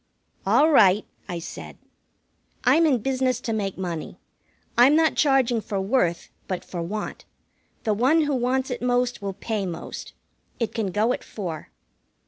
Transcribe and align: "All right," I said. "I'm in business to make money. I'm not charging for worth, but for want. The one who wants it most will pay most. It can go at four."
"All 0.47 0.71
right," 0.71 1.05
I 1.29 1.37
said. 1.37 1.77
"I'm 2.63 2.87
in 2.87 3.03
business 3.03 3.39
to 3.41 3.53
make 3.53 3.77
money. 3.77 4.17
I'm 4.75 4.95
not 4.95 5.13
charging 5.15 5.61
for 5.61 5.79
worth, 5.79 6.31
but 6.47 6.65
for 6.65 6.81
want. 6.81 7.25
The 7.83 7.93
one 7.93 8.21
who 8.23 8.33
wants 8.33 8.71
it 8.71 8.81
most 8.81 9.21
will 9.21 9.33
pay 9.33 9.67
most. 9.67 10.13
It 10.59 10.73
can 10.73 10.87
go 10.87 11.13
at 11.13 11.23
four." 11.23 11.69